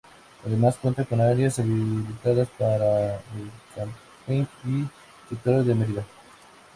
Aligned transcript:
Además, 0.43 0.77
cuenta 0.81 1.05
con 1.05 1.21
áreas 1.21 1.59
habilitadas 1.59 2.47
para 2.57 3.17
el 3.17 3.51
camping 3.75 4.45
y 4.65 4.87
sectores 5.29 5.63
de 5.67 5.75
merienda. 5.75 6.03